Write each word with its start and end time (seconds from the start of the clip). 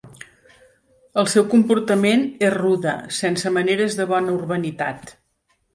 El 1.23 1.29
seu 1.33 1.45
comportament 1.51 2.25
és 2.49 2.55
rude, 2.59 2.97
sense 3.21 3.53
maneres 3.61 4.01
de 4.03 4.13
bona 4.15 4.39
urbanitat. 4.43 5.19